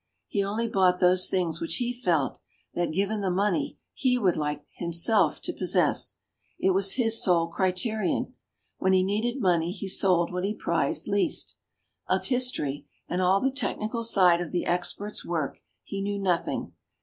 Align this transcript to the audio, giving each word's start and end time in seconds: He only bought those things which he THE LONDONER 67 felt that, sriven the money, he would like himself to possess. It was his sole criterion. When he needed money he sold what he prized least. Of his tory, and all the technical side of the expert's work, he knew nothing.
He 0.25 0.43
only 0.43 0.67
bought 0.67 0.99
those 0.99 1.29
things 1.29 1.61
which 1.61 1.75
he 1.75 1.93
THE 1.93 2.09
LONDONER 2.09 2.33
67 2.33 2.33
felt 2.73 2.87
that, 2.89 2.95
sriven 2.95 3.21
the 3.21 3.29
money, 3.29 3.77
he 3.93 4.17
would 4.17 4.35
like 4.35 4.65
himself 4.71 5.39
to 5.43 5.53
possess. 5.53 6.17
It 6.57 6.71
was 6.71 6.93
his 6.93 7.21
sole 7.21 7.45
criterion. 7.49 8.33
When 8.79 8.93
he 8.93 9.03
needed 9.03 9.39
money 9.39 9.71
he 9.71 9.87
sold 9.87 10.33
what 10.33 10.43
he 10.43 10.55
prized 10.55 11.07
least. 11.07 11.55
Of 12.09 12.25
his 12.29 12.51
tory, 12.51 12.87
and 13.07 13.21
all 13.21 13.39
the 13.41 13.51
technical 13.51 14.03
side 14.03 14.41
of 14.41 14.51
the 14.51 14.65
expert's 14.65 15.23
work, 15.23 15.61
he 15.83 16.01
knew 16.01 16.17
nothing. 16.17 16.73